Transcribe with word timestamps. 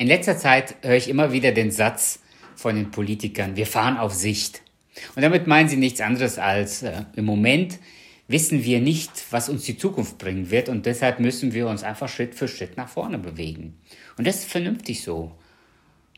In 0.00 0.06
letzter 0.06 0.38
Zeit 0.38 0.76
höre 0.80 0.96
ich 0.96 1.10
immer 1.10 1.30
wieder 1.30 1.52
den 1.52 1.70
Satz 1.70 2.20
von 2.56 2.74
den 2.74 2.90
Politikern, 2.90 3.56
wir 3.56 3.66
fahren 3.66 3.98
auf 3.98 4.14
Sicht. 4.14 4.62
Und 5.14 5.20
damit 5.20 5.46
meinen 5.46 5.68
sie 5.68 5.76
nichts 5.76 6.00
anderes 6.00 6.38
als, 6.38 6.82
äh, 6.82 7.02
im 7.16 7.26
Moment 7.26 7.78
wissen 8.26 8.64
wir 8.64 8.80
nicht, 8.80 9.10
was 9.30 9.50
uns 9.50 9.64
die 9.64 9.76
Zukunft 9.76 10.16
bringen 10.16 10.50
wird 10.50 10.70
und 10.70 10.86
deshalb 10.86 11.20
müssen 11.20 11.52
wir 11.52 11.68
uns 11.68 11.82
einfach 11.82 12.08
Schritt 12.08 12.34
für 12.34 12.48
Schritt 12.48 12.78
nach 12.78 12.88
vorne 12.88 13.18
bewegen. 13.18 13.78
Und 14.16 14.26
das 14.26 14.36
ist 14.36 14.50
vernünftig 14.50 15.02
so. 15.02 15.32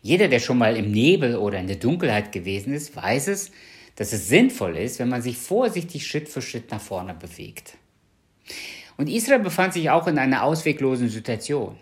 Jeder, 0.01 0.29
der 0.29 0.39
schon 0.39 0.59
mal 0.59 0.77
im 0.77 0.93
Nebel 0.93 1.35
oder 1.35 1.59
in 1.59 1.67
der 1.67 1.75
Dunkelheit 1.75 2.31
gewesen 2.31 2.75
ist, 2.75 2.95
weiß 2.95 3.27
es, 3.27 3.51
dass 3.97 4.13
es 4.13 4.29
sinnvoll 4.29 4.77
ist, 4.77 5.01
wenn 5.01 5.09
man 5.09 5.23
sich 5.23 5.39
vorsichtig 5.39 6.07
Schritt 6.07 6.29
für 6.29 6.41
Schritt 6.41 6.71
nach 6.71 6.81
vorne 6.81 7.15
bewegt. 7.15 7.77
Und 8.97 9.09
Israel 9.09 9.41
befand 9.41 9.73
sich 9.73 9.91
auch 9.91 10.07
in 10.07 10.19
einer 10.19 10.45
ausweglosen 10.45 11.09
Situation. 11.09 11.77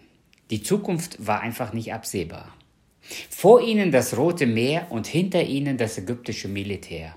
Die 0.50 0.62
Zukunft 0.62 1.24
war 1.24 1.40
einfach 1.40 1.72
nicht 1.72 1.92
absehbar. 1.92 2.52
Vor 3.28 3.62
ihnen 3.62 3.92
das 3.92 4.16
Rote 4.16 4.46
Meer 4.46 4.86
und 4.90 5.06
hinter 5.06 5.42
ihnen 5.42 5.76
das 5.76 5.98
ägyptische 5.98 6.48
Militär. 6.48 7.16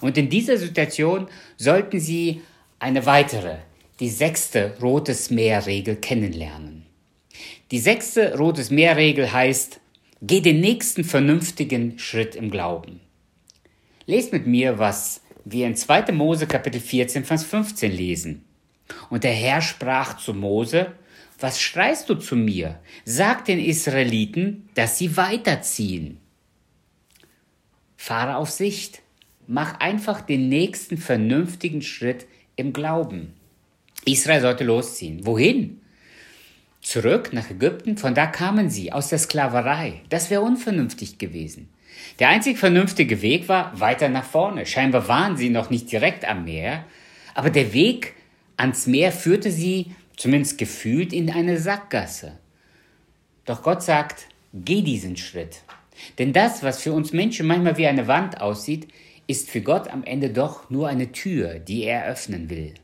Und 0.00 0.18
in 0.18 0.28
dieser 0.28 0.56
Situation 0.56 1.28
sollten 1.56 2.00
sie 2.00 2.42
eine 2.78 3.06
weitere, 3.06 3.56
die 4.00 4.08
sechste 4.08 4.76
Rotes 4.80 5.30
Meer-Regel 5.30 5.96
kennenlernen. 5.96 6.86
Die 7.70 7.78
sechste 7.78 8.36
Rotes 8.36 8.70
Meer-Regel 8.70 9.32
heißt, 9.32 9.80
geh 10.22 10.40
den 10.40 10.60
nächsten 10.60 11.04
vernünftigen 11.04 11.98
Schritt 11.98 12.34
im 12.34 12.50
Glauben. 12.50 13.00
Lest 14.06 14.32
mit 14.32 14.46
mir, 14.46 14.78
was 14.78 15.22
wir 15.44 15.66
in 15.66 15.76
2. 15.76 16.12
Mose 16.12 16.46
Kapitel 16.46 16.80
14, 16.80 17.24
Vers 17.24 17.44
15 17.44 17.92
lesen. 17.92 18.44
Und 19.10 19.24
der 19.24 19.32
Herr 19.32 19.62
sprach 19.62 20.18
zu 20.18 20.34
Mose, 20.34 20.92
was 21.38 21.60
schreist 21.60 22.08
du 22.08 22.14
zu 22.14 22.36
mir? 22.36 22.80
Sag 23.04 23.44
den 23.44 23.58
Israeliten, 23.58 24.68
dass 24.74 24.98
sie 24.98 25.16
weiterziehen. 25.16 26.18
Fahre 27.96 28.36
auf 28.36 28.50
Sicht. 28.50 29.02
Mach 29.46 29.80
einfach 29.80 30.20
den 30.20 30.48
nächsten 30.48 30.96
vernünftigen 30.96 31.82
Schritt 31.82 32.26
im 32.56 32.72
Glauben. 32.72 33.34
Israel 34.04 34.40
sollte 34.40 34.64
losziehen. 34.64 35.26
Wohin? 35.26 35.80
Zurück 36.80 37.32
nach 37.32 37.50
Ägypten, 37.50 37.96
von 37.96 38.14
da 38.14 38.26
kamen 38.26 38.68
sie, 38.68 38.92
aus 38.92 39.08
der 39.08 39.18
Sklaverei. 39.18 40.02
Das 40.10 40.30
wäre 40.30 40.42
unvernünftig 40.42 41.18
gewesen. 41.18 41.68
Der 42.18 42.28
einzig 42.28 42.58
vernünftige 42.58 43.22
Weg 43.22 43.48
war 43.48 43.78
weiter 43.80 44.08
nach 44.08 44.24
vorne. 44.24 44.66
Scheinbar 44.66 45.08
waren 45.08 45.36
sie 45.36 45.48
noch 45.48 45.70
nicht 45.70 45.90
direkt 45.90 46.26
am 46.26 46.44
Meer, 46.44 46.84
aber 47.34 47.50
der 47.50 47.72
Weg 47.72 48.14
ans 48.56 48.86
Meer 48.86 49.12
führte 49.12 49.50
sie 49.50 49.94
zumindest 50.16 50.58
gefühlt, 50.58 51.12
in 51.12 51.30
eine 51.30 51.58
Sackgasse. 51.58 52.38
Doch 53.44 53.62
Gott 53.62 53.82
sagt, 53.82 54.26
geh 54.52 54.82
diesen 54.82 55.16
Schritt. 55.16 55.62
Denn 56.18 56.32
das, 56.32 56.62
was 56.62 56.82
für 56.82 56.92
uns 56.92 57.12
Menschen 57.12 57.46
manchmal 57.46 57.76
wie 57.76 57.86
eine 57.86 58.08
Wand 58.08 58.40
aussieht, 58.40 58.88
ist 59.26 59.50
für 59.50 59.60
Gott 59.60 59.88
am 59.88 60.04
Ende 60.04 60.30
doch 60.30 60.70
nur 60.70 60.88
eine 60.88 61.12
Tür, 61.12 61.58
die 61.58 61.84
er 61.84 62.06
öffnen 62.06 62.50
will. 62.50 62.74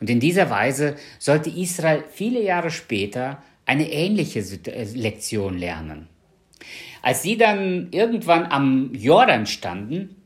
Und 0.00 0.10
in 0.10 0.20
dieser 0.20 0.50
Weise 0.50 0.96
sollte 1.18 1.50
Israel 1.50 2.04
viele 2.12 2.42
Jahre 2.42 2.70
später 2.70 3.42
eine 3.66 3.90
ähnliche 3.90 4.40
äh, 4.40 4.84
Lektion 4.94 5.58
lernen. 5.58 6.08
Als 7.00 7.22
sie 7.22 7.36
dann 7.36 7.88
irgendwann 7.90 8.46
am 8.46 8.94
Jordan 8.94 9.46
standen, 9.46 10.16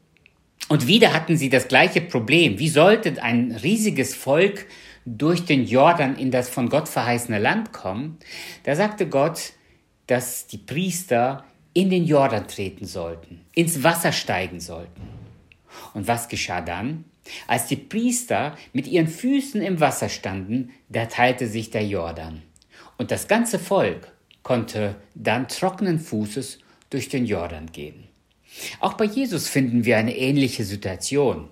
und 0.69 0.89
wieder 0.89 1.13
hatten 1.13 1.37
sie 1.37 1.49
das 1.49 1.69
gleiche 1.69 2.01
Problem. 2.01 2.59
Wie 2.59 2.69
sollte 2.69 3.23
ein 3.23 3.53
riesiges 3.53 4.15
Volk 4.15 4.67
durch 5.07 5.45
den 5.45 5.65
Jordan 5.65 6.17
in 6.17 6.31
das 6.31 6.49
von 6.49 6.69
Gott 6.69 6.89
verheißene 6.89 7.39
Land 7.39 7.73
kommen, 7.73 8.19
da 8.65 8.75
sagte 8.75 9.09
Gott, 9.09 9.53
dass 10.09 10.47
die 10.49 10.59
Priester 10.59 11.45
in 11.73 11.91
den 11.91 12.05
Jordan 12.05 12.49
treten 12.49 12.87
sollten, 12.87 13.41
ins 13.55 13.83
Wasser 13.83 14.13
steigen 14.13 14.61
sollten. 14.61 15.03
Und 15.95 16.09
was 16.09 16.29
geschah 16.29 16.61
dann? 16.61 17.05
Als 17.47 17.67
die 17.67 17.77
Priester 17.77 18.57
mit 18.73 18.87
ihren 18.87 19.09
Füßen 19.09 19.63
im 19.63 19.81
Wasser 19.81 20.09
standen, 20.09 20.71
da 20.89 21.07
teilte 21.07 21.47
sich 21.47 21.71
der 21.71 21.87
Jordan. 21.87 22.43
Und 22.99 23.11
das 23.11 23.29
ganze 23.29 23.59
Volk 23.59 24.13
konnte 24.43 24.97
dann 25.15 25.49
trockenen 25.49 25.99
Fußes 25.99 26.59
durch 26.91 27.09
den 27.09 27.27
Jordan 27.27 27.67
gehen. 27.73 28.05
Auch 28.81 28.95
bei 28.95 29.05
Jesus 29.05 29.49
finden 29.49 29.85
wir 29.85 29.99
eine 29.99 30.17
ähnliche 30.17 30.65
Situation. 30.65 31.49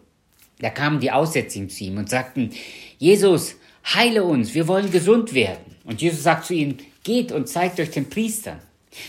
Da 0.58 0.70
kamen 0.70 1.00
die 1.00 1.10
Aussätzigen 1.10 1.68
zu 1.68 1.84
ihm 1.84 1.98
und 1.98 2.08
sagten, 2.08 2.50
Jesus, 2.98 3.56
heile 3.84 4.24
uns, 4.24 4.54
wir 4.54 4.68
wollen 4.68 4.90
gesund 4.90 5.34
werden. 5.34 5.76
Und 5.84 6.00
Jesus 6.00 6.22
sagt 6.22 6.46
zu 6.46 6.54
ihnen, 6.54 6.78
geht 7.02 7.32
und 7.32 7.48
zeigt 7.48 7.78
euch 7.80 7.90
den 7.90 8.08
Priestern. 8.08 8.58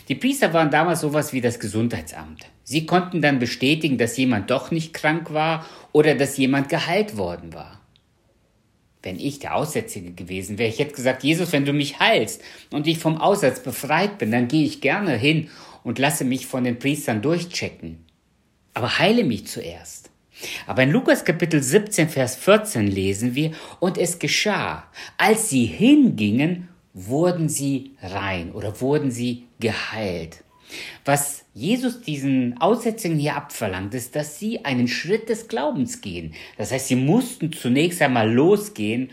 Die 0.10 0.16
Priester 0.16 0.54
waren 0.54 0.72
damals 0.72 1.02
sowas 1.02 1.34
wie 1.34 1.42
das 1.42 1.60
Gesundheitsamt. 1.60 2.46
Sie 2.64 2.86
konnten 2.86 3.22
dann 3.22 3.40
bestätigen, 3.40 3.98
dass 3.98 4.18
jemand 4.18 4.50
doch 4.50 4.72
nicht 4.72 4.94
krank 4.94 5.32
war 5.32 5.66
oder 5.92 6.16
dass 6.16 6.38
jemand 6.38 6.70
geheilt 6.70 7.18
worden 7.18 7.54
war. 7.54 7.80
Wenn 9.04 9.20
ich 9.20 9.38
der 9.38 9.56
Aussätzige 9.56 10.12
gewesen 10.12 10.58
wäre, 10.58 10.70
ich 10.70 10.80
hätte 10.80 10.96
gesagt, 10.96 11.24
Jesus, 11.24 11.52
wenn 11.52 11.66
du 11.66 11.74
mich 11.74 12.00
heilst 12.00 12.42
und 12.72 12.88
ich 12.88 12.98
vom 12.98 13.22
Aussatz 13.22 13.62
befreit 13.62 14.18
bin, 14.18 14.32
dann 14.32 14.48
gehe 14.48 14.66
ich 14.66 14.82
gerne 14.82 15.16
hin 15.16 15.50
und 15.84 16.00
lasse 16.00 16.26
mich 16.26 16.48
von 16.48 16.64
den 16.64 16.80
Priestern 16.80 17.22
durchchecken. 17.22 18.04
Aber 18.74 18.98
heile 18.98 19.24
mich 19.24 19.46
zuerst. 19.46 20.10
Aber 20.68 20.84
in 20.84 20.92
Lukas 20.92 21.24
Kapitel 21.24 21.62
17, 21.62 22.10
Vers 22.10 22.36
14 22.36 22.88
lesen 22.88 23.36
wir, 23.36 23.52
und 23.80 23.98
es 23.98 24.20
geschah, 24.20 24.86
als 25.18 25.50
sie 25.50 25.66
hingingen, 25.66 26.70
wurden 26.94 27.50
sie 27.50 27.92
rein 28.02 28.52
oder 28.52 28.80
wurden 28.82 29.12
sie 29.12 29.48
geheilt. 29.60 30.44
Was 31.04 31.46
Jesus 31.54 32.02
diesen 32.02 32.60
Aussätzigen 32.60 33.18
hier 33.18 33.36
abverlangt, 33.36 33.94
ist, 33.94 34.16
dass 34.16 34.40
sie 34.40 34.66
einen 34.66 34.88
Schritt 34.88 35.30
des 35.30 35.48
Glaubens 35.48 36.02
gehen. 36.02 36.34
Das 36.58 36.72
heißt, 36.72 36.88
sie 36.88 36.96
mussten 36.96 37.54
zunächst 37.54 38.02
einmal 38.02 38.32
losgehen, 38.32 39.12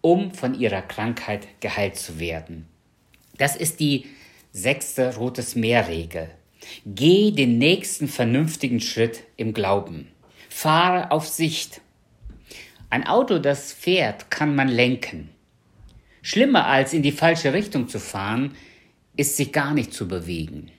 um 0.00 0.32
von 0.32 0.58
ihrer 0.58 0.82
Krankheit 0.82 1.46
geheilt 1.60 1.96
zu 1.96 2.18
werden. 2.18 2.66
Das 3.36 3.56
ist 3.56 3.80
die 3.80 4.06
sechste 4.52 5.16
Rotes 5.16 5.56
Meer-Regel. 5.56 6.30
Geh 6.86 7.30
den 7.30 7.58
nächsten 7.58 8.08
vernünftigen 8.08 8.80
Schritt 8.80 9.24
im 9.36 9.52
Glauben. 9.52 10.08
Fahre 10.56 11.10
auf 11.10 11.26
Sicht. 11.26 11.80
Ein 12.88 13.06
Auto, 13.06 13.38
das 13.38 13.72
fährt, 13.72 14.30
kann 14.30 14.54
man 14.54 14.68
lenken. 14.68 15.28
Schlimmer 16.22 16.66
als 16.66 16.94
in 16.94 17.02
die 17.02 17.12
falsche 17.12 17.52
Richtung 17.52 17.88
zu 17.88 17.98
fahren, 17.98 18.54
ist 19.16 19.36
sich 19.36 19.52
gar 19.52 19.74
nicht 19.74 19.92
zu 19.92 20.06
bewegen. 20.06 20.70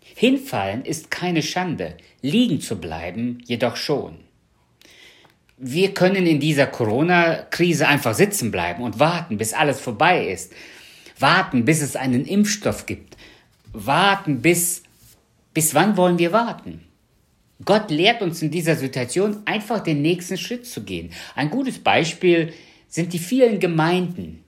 Hinfallen 0.00 0.84
ist 0.84 1.10
keine 1.10 1.42
Schande, 1.42 1.96
liegen 2.22 2.60
zu 2.60 2.80
bleiben 2.80 3.42
jedoch 3.44 3.76
schon. 3.76 4.20
Wir 5.58 5.92
können 5.92 6.24
in 6.24 6.38
dieser 6.38 6.68
Corona-Krise 6.68 7.86
einfach 7.88 8.14
sitzen 8.14 8.50
bleiben 8.50 8.82
und 8.84 9.00
warten, 9.00 9.36
bis 9.36 9.52
alles 9.52 9.80
vorbei 9.80 10.28
ist. 10.28 10.52
Warten, 11.18 11.64
bis 11.66 11.82
es 11.82 11.96
einen 11.96 12.24
Impfstoff 12.24 12.86
gibt. 12.86 13.16
Warten, 13.72 14.40
bis, 14.42 14.84
bis 15.52 15.74
wann 15.74 15.96
wollen 15.96 16.18
wir 16.18 16.32
warten? 16.32 16.86
Gott 17.64 17.90
lehrt 17.90 18.22
uns 18.22 18.42
in 18.42 18.50
dieser 18.50 18.76
Situation 18.76 19.42
einfach 19.44 19.80
den 19.80 20.02
nächsten 20.02 20.36
Schritt 20.36 20.66
zu 20.66 20.82
gehen. 20.82 21.10
Ein 21.34 21.50
gutes 21.50 21.78
Beispiel 21.78 22.52
sind 22.88 23.12
die 23.12 23.18
vielen 23.18 23.60
Gemeinden, 23.60 24.44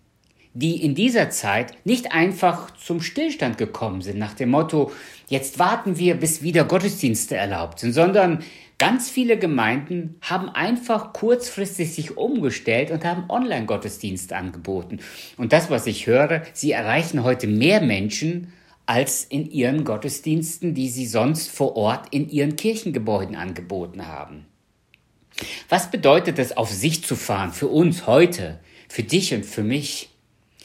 die 0.54 0.82
in 0.82 0.94
dieser 0.94 1.30
Zeit 1.30 1.74
nicht 1.84 2.12
einfach 2.12 2.70
zum 2.76 3.02
Stillstand 3.02 3.58
gekommen 3.58 4.00
sind 4.00 4.18
nach 4.18 4.34
dem 4.34 4.50
Motto, 4.50 4.90
jetzt 5.28 5.58
warten 5.58 5.98
wir, 5.98 6.14
bis 6.14 6.42
wieder 6.42 6.64
Gottesdienste 6.64 7.36
erlaubt 7.36 7.80
sind, 7.80 7.92
sondern 7.92 8.42
ganz 8.78 9.10
viele 9.10 9.38
Gemeinden 9.38 10.16
haben 10.22 10.48
einfach 10.48 11.12
kurzfristig 11.12 11.92
sich 11.92 12.16
umgestellt 12.16 12.90
und 12.90 13.04
haben 13.04 13.28
Online-Gottesdienste 13.28 14.34
angeboten. 14.34 15.00
Und 15.36 15.52
das, 15.52 15.68
was 15.68 15.86
ich 15.86 16.06
höre, 16.06 16.42
sie 16.54 16.72
erreichen 16.72 17.22
heute 17.22 17.46
mehr 17.46 17.82
Menschen 17.82 18.52
als 18.86 19.24
in 19.24 19.50
ihren 19.50 19.84
Gottesdiensten, 19.84 20.74
die 20.74 20.88
sie 20.88 21.06
sonst 21.06 21.50
vor 21.50 21.76
Ort 21.76 22.06
in 22.12 22.28
ihren 22.28 22.56
Kirchengebäuden 22.56 23.34
angeboten 23.36 24.06
haben. 24.06 24.46
Was 25.68 25.90
bedeutet 25.90 26.38
es, 26.38 26.56
auf 26.56 26.70
sich 26.70 27.04
zu 27.04 27.16
fahren 27.16 27.52
für 27.52 27.68
uns 27.68 28.06
heute, 28.06 28.60
für 28.88 29.02
dich 29.02 29.34
und 29.34 29.44
für 29.44 29.62
mich? 29.62 30.10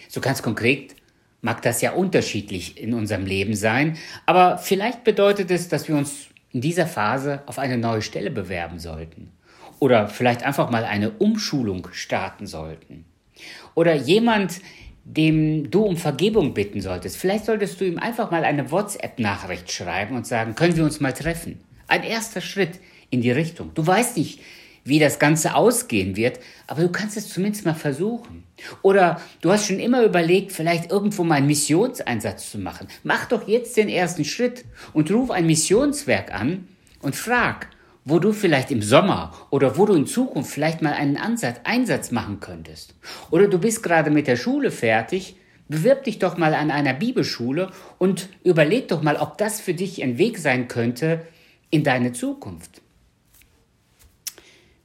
So 0.07 0.21
ganz 0.21 0.41
konkret 0.43 0.95
mag 1.41 1.61
das 1.63 1.81
ja 1.81 1.93
unterschiedlich 1.93 2.77
in 2.77 2.93
unserem 2.93 3.25
Leben 3.25 3.55
sein, 3.55 3.97
aber 4.25 4.59
vielleicht 4.59 5.03
bedeutet 5.03 5.49
es, 5.49 5.67
dass 5.67 5.87
wir 5.87 5.95
uns 5.95 6.27
in 6.51 6.61
dieser 6.61 6.85
Phase 6.85 7.41
auf 7.47 7.57
eine 7.57 7.77
neue 7.77 8.01
Stelle 8.01 8.29
bewerben 8.29 8.79
sollten 8.79 9.31
oder 9.79 10.07
vielleicht 10.07 10.43
einfach 10.43 10.69
mal 10.69 10.85
eine 10.85 11.09
Umschulung 11.09 11.87
starten 11.91 12.45
sollten. 12.45 13.05
Oder 13.73 13.95
jemand, 13.95 14.61
dem 15.03 15.71
du 15.71 15.83
um 15.83 15.97
Vergebung 15.97 16.53
bitten 16.53 16.81
solltest. 16.81 17.17
Vielleicht 17.17 17.45
solltest 17.45 17.81
du 17.81 17.85
ihm 17.85 17.99
einfach 17.99 18.31
mal 18.31 18.43
eine 18.43 18.71
WhatsApp-Nachricht 18.71 19.71
schreiben 19.71 20.15
und 20.15 20.27
sagen, 20.27 20.55
können 20.55 20.75
wir 20.75 20.83
uns 20.83 20.99
mal 20.99 21.13
treffen? 21.13 21.59
Ein 21.87 22.03
erster 22.03 22.41
Schritt 22.41 22.79
in 23.09 23.21
die 23.21 23.31
Richtung. 23.31 23.71
Du 23.73 23.85
weißt 23.85 24.17
nicht, 24.17 24.39
wie 24.83 24.99
das 24.99 25.19
Ganze 25.19 25.55
ausgehen 25.55 26.15
wird, 26.15 26.39
aber 26.67 26.81
du 26.81 26.89
kannst 26.89 27.17
es 27.17 27.29
zumindest 27.29 27.65
mal 27.65 27.75
versuchen. 27.75 28.43
Oder 28.81 29.21
du 29.41 29.51
hast 29.51 29.67
schon 29.67 29.79
immer 29.79 30.03
überlegt, 30.03 30.51
vielleicht 30.51 30.91
irgendwo 30.91 31.23
mal 31.23 31.35
einen 31.35 31.47
Missionseinsatz 31.47 32.51
zu 32.51 32.57
machen. 32.57 32.87
Mach 33.03 33.25
doch 33.25 33.47
jetzt 33.47 33.77
den 33.77 33.89
ersten 33.89 34.25
Schritt 34.25 34.65
und 34.93 35.11
ruf 35.11 35.31
ein 35.31 35.45
Missionswerk 35.45 36.33
an 36.33 36.67
und 37.01 37.15
frag, 37.15 37.67
wo 38.03 38.19
du 38.19 38.33
vielleicht 38.33 38.71
im 38.71 38.81
Sommer 38.81 39.33
oder 39.49 39.77
wo 39.77 39.85
du 39.85 39.93
in 39.93 40.07
Zukunft 40.07 40.51
vielleicht 40.51 40.81
mal 40.81 40.93
einen 40.93 41.17
Ansatz, 41.17 41.59
Einsatz 41.63 42.11
machen 42.11 42.39
könntest. 42.39 42.95
Oder 43.29 43.47
du 43.47 43.59
bist 43.59 43.83
gerade 43.83 44.09
mit 44.09 44.27
der 44.27 44.37
Schule 44.37 44.71
fertig, 44.71 45.35
bewirb 45.67 46.03
dich 46.03 46.19
doch 46.19 46.37
mal 46.37 46.53
an 46.53 46.71
einer 46.71 46.93
Bibelschule 46.93 47.71
und 47.97 48.29
überleg 48.43 48.87
doch 48.87 49.03
mal, 49.03 49.17
ob 49.17 49.37
das 49.37 49.61
für 49.61 49.73
dich 49.73 50.01
ein 50.03 50.17
Weg 50.17 50.37
sein 50.39 50.67
könnte 50.67 51.25
in 51.69 51.83
deine 51.83 52.11
Zukunft. 52.11 52.81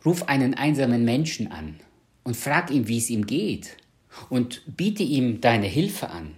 Ruf 0.04 0.28
einen 0.28 0.54
einsamen 0.54 1.04
Menschen 1.04 1.50
an 1.50 1.80
und 2.22 2.36
frag 2.36 2.70
ihn, 2.70 2.86
wie 2.86 2.98
es 2.98 3.10
ihm 3.10 3.26
geht 3.26 3.76
und 4.28 4.62
biete 4.76 5.02
ihm 5.02 5.40
deine 5.40 5.66
Hilfe 5.66 6.10
an. 6.10 6.36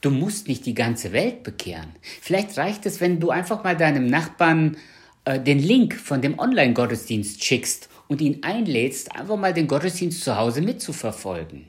Du 0.00 0.10
musst 0.10 0.48
nicht 0.48 0.66
die 0.66 0.74
ganze 0.74 1.12
Welt 1.12 1.42
bekehren. 1.42 1.96
Vielleicht 2.20 2.56
reicht 2.58 2.86
es, 2.86 3.00
wenn 3.00 3.20
du 3.20 3.30
einfach 3.30 3.64
mal 3.64 3.76
deinem 3.76 4.06
Nachbarn 4.06 4.76
äh, 5.24 5.40
den 5.40 5.58
Link 5.58 5.94
von 5.94 6.22
dem 6.22 6.38
Online-Gottesdienst 6.38 7.42
schickst 7.42 7.88
und 8.08 8.20
ihn 8.20 8.42
einlädst, 8.42 9.14
einfach 9.16 9.36
mal 9.36 9.54
den 9.54 9.66
Gottesdienst 9.66 10.22
zu 10.22 10.36
Hause 10.36 10.60
mitzuverfolgen. 10.60 11.66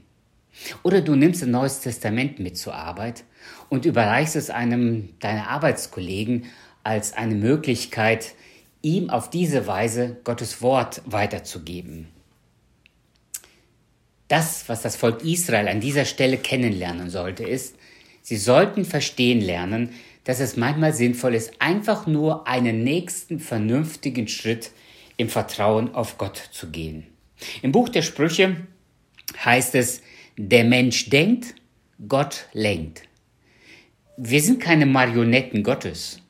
Oder 0.84 1.02
du 1.02 1.16
nimmst 1.16 1.44
ein 1.44 1.52
neues 1.52 1.82
Testament 1.82 2.40
mit 2.40 2.58
zur 2.58 2.76
Arbeit 2.76 3.24
und 3.70 3.86
überreichst 3.86 4.36
es 4.36 4.50
einem 4.50 5.10
deiner 5.20 5.50
Arbeitskollegen 5.50 6.46
als 6.84 7.14
eine 7.14 7.36
Möglichkeit, 7.36 8.36
ihm 8.82 9.10
auf 9.10 9.30
diese 9.30 9.68
Weise 9.68 10.18
Gottes 10.24 10.62
Wort 10.62 11.02
weiterzugeben. 11.06 12.08
Das, 14.28 14.68
was 14.68 14.82
das 14.82 14.96
Volk 14.96 15.24
Israel 15.24 15.68
an 15.68 15.82
dieser 15.82 16.06
Stelle 16.06 16.38
kennenlernen 16.38 17.10
sollte, 17.10 17.44
ist, 17.44 17.76
sie 18.22 18.38
sollten 18.38 18.86
verstehen 18.86 19.42
lernen, 19.42 19.92
dass 20.26 20.40
es 20.40 20.58
manchmal 20.58 20.94
sinnvoll 20.94 21.34
ist, 21.34 21.54
einfach 21.60 22.06
nur 22.08 22.48
einen 22.48 22.84
nächsten 22.84 23.40
vernünftigen 23.40 24.28
Schritt 24.28 24.72
im 25.18 25.30
Vertrauen 25.30 25.96
auf 25.96 26.18
Gott 26.18 26.50
zu 26.52 26.70
gehen. 26.70 27.08
Im 27.62 27.72
Buch 27.72 27.90
der 27.90 28.02
Sprüche 28.02 28.58
heißt 29.44 29.76
es, 29.76 30.02
der 30.38 30.66
Mensch 30.66 31.10
denkt, 31.10 31.56
Gott 32.08 32.48
lenkt. 32.52 33.04
Wir 34.18 34.42
sind 34.42 34.60
keine 34.60 34.86
Marionetten 34.86 35.64
Gottes 35.64 36.22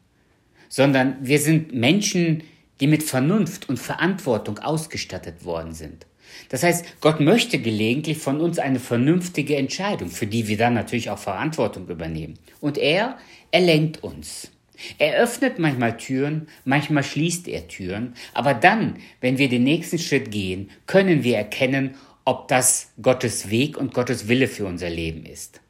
sondern 0.76 1.16
wir 1.22 1.40
sind 1.40 1.74
Menschen, 1.74 2.44
die 2.82 2.88
mit 2.88 3.02
Vernunft 3.02 3.70
und 3.70 3.80
Verantwortung 3.80 4.60
ausgestattet 4.60 5.46
worden 5.46 5.74
sind. 5.74 6.06
Das 6.50 6.64
heißt, 6.64 7.02
Gott 7.02 7.20
möchte 7.20 7.60
gelegentlich 7.60 8.18
von 8.18 8.40
uns 8.40 8.60
eine 8.60 8.80
vernünftige 8.80 9.56
Entscheidung, 9.56 10.10
für 10.10 10.28
die 10.28 10.48
wir 10.48 10.58
dann 10.58 10.74
natürlich 10.74 11.10
auch 11.10 11.18
Verantwortung 11.18 11.88
übernehmen. 11.88 12.38
Und 12.62 12.78
er, 12.78 13.18
er 13.52 13.62
lenkt 13.62 14.04
uns. 14.04 14.52
Er 14.98 15.16
öffnet 15.16 15.58
manchmal 15.58 15.98
Türen, 15.98 16.48
manchmal 16.66 17.04
schließt 17.04 17.48
er 17.48 17.68
Türen, 17.68 18.14
aber 18.34 18.54
dann, 18.54 18.98
wenn 19.22 19.38
wir 19.38 19.50
den 19.50 19.64
nächsten 19.64 20.00
Schritt 20.00 20.32
gehen, 20.32 20.70
können 20.86 21.24
wir 21.24 21.38
erkennen, 21.38 21.96
ob 22.26 22.48
das 22.48 22.92
Gottes 23.02 23.50
Weg 23.50 23.78
und 23.78 23.94
Gottes 23.94 24.28
Wille 24.28 24.48
für 24.48 24.66
unser 24.66 24.90
Leben 24.90 25.26
ist. 25.26 25.62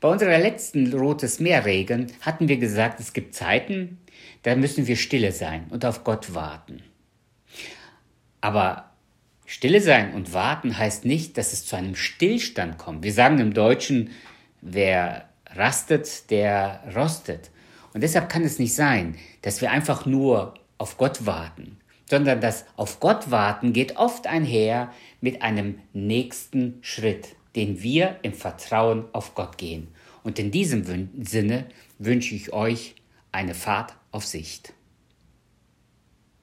Bei 0.00 0.08
unserer 0.08 0.38
letzten 0.38 0.92
Rotes 0.94 1.40
Meer-Regeln 1.40 2.10
hatten 2.22 2.48
wir 2.48 2.56
gesagt, 2.56 3.00
es 3.00 3.12
gibt 3.12 3.34
Zeiten, 3.34 3.98
da 4.42 4.54
müssen 4.56 4.86
wir 4.86 4.96
stille 4.96 5.32
sein 5.32 5.66
und 5.68 5.84
auf 5.84 6.04
Gott 6.04 6.34
warten. 6.34 6.82
Aber 8.40 8.89
stille 9.50 9.80
sein 9.80 10.14
und 10.14 10.32
warten 10.32 10.78
heißt 10.78 11.04
nicht, 11.04 11.36
dass 11.36 11.52
es 11.52 11.66
zu 11.66 11.74
einem 11.74 11.96
Stillstand 11.96 12.78
kommt. 12.78 13.02
Wir 13.02 13.12
sagen 13.12 13.40
im 13.40 13.52
Deutschen, 13.52 14.10
wer 14.60 15.28
rastet, 15.48 16.30
der 16.30 16.84
rostet. 16.94 17.50
Und 17.92 18.02
deshalb 18.02 18.28
kann 18.28 18.44
es 18.44 18.60
nicht 18.60 18.76
sein, 18.76 19.16
dass 19.42 19.60
wir 19.60 19.72
einfach 19.72 20.06
nur 20.06 20.54
auf 20.78 20.96
Gott 20.98 21.26
warten, 21.26 21.78
sondern 22.08 22.40
das 22.40 22.64
auf 22.76 23.00
Gott 23.00 23.32
warten 23.32 23.72
geht 23.72 23.96
oft 23.96 24.28
einher 24.28 24.92
mit 25.20 25.42
einem 25.42 25.80
nächsten 25.92 26.78
Schritt, 26.80 27.34
den 27.56 27.82
wir 27.82 28.20
im 28.22 28.34
Vertrauen 28.34 29.06
auf 29.12 29.34
Gott 29.34 29.58
gehen. 29.58 29.88
Und 30.22 30.38
in 30.38 30.52
diesem 30.52 30.84
Sinne 31.24 31.66
wünsche 31.98 32.36
ich 32.36 32.52
euch 32.52 32.94
eine 33.32 33.54
Fahrt 33.54 33.96
auf 34.12 34.24
Sicht. 34.24 34.74